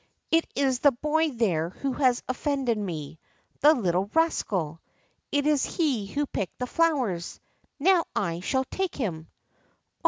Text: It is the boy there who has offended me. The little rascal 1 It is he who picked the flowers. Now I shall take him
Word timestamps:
It 0.31 0.47
is 0.55 0.79
the 0.79 0.93
boy 0.93 1.29
there 1.29 1.69
who 1.69 1.93
has 1.93 2.23
offended 2.27 2.75
me. 2.75 3.19
The 3.59 3.75
little 3.75 4.09
rascal 4.15 4.79
1 4.79 4.79
It 5.31 5.45
is 5.45 5.63
he 5.77 6.07
who 6.07 6.25
picked 6.25 6.57
the 6.57 6.65
flowers. 6.65 7.39
Now 7.77 8.05
I 8.17 8.39
shall 8.39 8.63
take 8.65 8.95
him 8.95 9.27